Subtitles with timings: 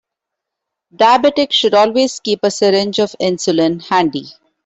[0.95, 4.29] Diabetics should always keep a syringe of insulin handy.